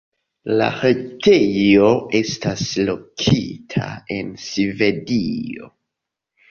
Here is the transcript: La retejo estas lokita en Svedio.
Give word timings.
La 0.61 0.69
retejo 0.77 1.91
estas 2.21 2.65
lokita 2.89 3.87
en 4.19 4.35
Svedio. 4.49 5.73